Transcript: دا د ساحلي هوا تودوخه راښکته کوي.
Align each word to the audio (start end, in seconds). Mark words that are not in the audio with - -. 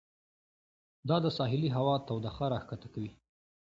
دا 1.09 1.17
د 1.25 1.27
ساحلي 1.37 1.69
هوا 1.77 1.95
تودوخه 2.07 2.45
راښکته 2.53 2.87
کوي. 2.93 3.11